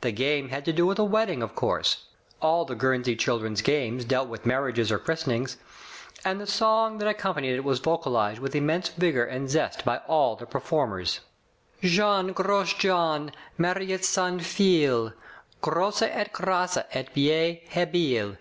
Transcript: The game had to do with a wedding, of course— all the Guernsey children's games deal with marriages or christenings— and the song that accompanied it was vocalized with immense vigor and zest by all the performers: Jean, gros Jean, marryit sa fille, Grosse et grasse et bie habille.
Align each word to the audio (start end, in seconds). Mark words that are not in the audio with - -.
The 0.00 0.10
game 0.10 0.48
had 0.48 0.64
to 0.64 0.72
do 0.72 0.84
with 0.84 0.98
a 0.98 1.04
wedding, 1.04 1.44
of 1.44 1.54
course— 1.54 2.06
all 2.42 2.64
the 2.64 2.74
Guernsey 2.74 3.14
children's 3.14 3.62
games 3.62 4.04
deal 4.04 4.26
with 4.26 4.44
marriages 4.44 4.90
or 4.90 4.98
christenings— 4.98 5.58
and 6.24 6.40
the 6.40 6.46
song 6.48 6.98
that 6.98 7.06
accompanied 7.06 7.52
it 7.54 7.62
was 7.62 7.78
vocalized 7.78 8.40
with 8.40 8.56
immense 8.56 8.88
vigor 8.88 9.24
and 9.24 9.48
zest 9.48 9.84
by 9.84 9.98
all 10.08 10.34
the 10.34 10.44
performers: 10.44 11.20
Jean, 11.84 12.32
gros 12.32 12.74
Jean, 12.74 13.30
marryit 13.60 14.04
sa 14.04 14.36
fille, 14.38 15.12
Grosse 15.60 16.02
et 16.02 16.32
grasse 16.32 16.78
et 16.92 17.14
bie 17.14 17.62
habille. 17.70 18.38